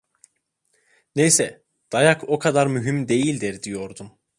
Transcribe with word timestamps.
Neyse… 1.15 1.63
Dayak 1.91 2.23
o 2.29 2.39
kadar 2.39 2.67
mühim 2.67 3.07
değildir, 3.07 3.63
diyordum. 3.63 4.11